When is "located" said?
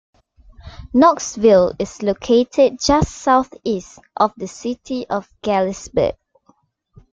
2.01-2.79